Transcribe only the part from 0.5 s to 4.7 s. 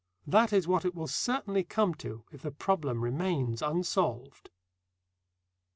is what it will certainly come to if the problem remains unsolved.